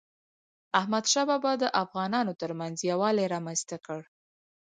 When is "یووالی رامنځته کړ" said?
2.89-4.01